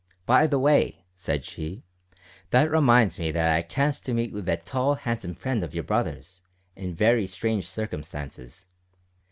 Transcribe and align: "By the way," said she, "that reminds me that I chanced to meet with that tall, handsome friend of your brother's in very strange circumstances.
"By 0.25 0.47
the 0.47 0.57
way," 0.57 1.05
said 1.15 1.45
she, 1.45 1.83
"that 2.49 2.71
reminds 2.71 3.19
me 3.19 3.29
that 3.33 3.55
I 3.55 3.61
chanced 3.61 4.03
to 4.07 4.15
meet 4.15 4.33
with 4.33 4.47
that 4.47 4.65
tall, 4.65 4.95
handsome 4.95 5.35
friend 5.35 5.63
of 5.63 5.75
your 5.75 5.83
brother's 5.83 6.41
in 6.75 6.95
very 6.95 7.27
strange 7.27 7.67
circumstances. 7.69 8.65